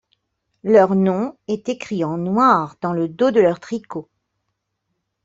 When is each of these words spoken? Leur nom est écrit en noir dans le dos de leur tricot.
Leur 0.63 0.95
nom 0.95 1.37
est 1.47 1.69
écrit 1.69 2.03
en 2.03 2.17
noir 2.17 2.75
dans 2.81 2.91
le 2.91 3.07
dos 3.07 3.29
de 3.29 3.39
leur 3.39 3.59
tricot. 3.59 4.09